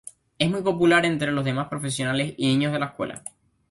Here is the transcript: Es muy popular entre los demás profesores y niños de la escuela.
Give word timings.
Es 0.39 0.49
muy 0.49 0.63
popular 0.63 1.05
entre 1.05 1.31
los 1.31 1.45
demás 1.45 1.67
profesores 1.67 2.33
y 2.35 2.47
niños 2.47 2.73
de 2.73 2.79
la 2.79 2.87
escuela. 2.87 3.23